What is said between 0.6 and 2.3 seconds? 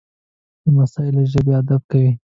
لمسی له ژبې ادب کوي.